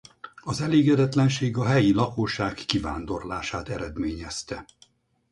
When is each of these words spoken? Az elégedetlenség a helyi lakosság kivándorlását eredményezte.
Az 0.41 0.61
elégedetlenség 0.61 1.57
a 1.57 1.65
helyi 1.65 1.91
lakosság 1.93 2.53
kivándorlását 2.53 3.69
eredményezte. 3.69 4.65